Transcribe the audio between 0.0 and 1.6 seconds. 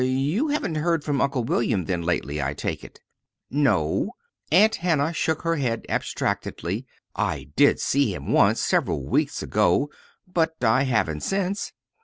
Er you haven't heard from Uncle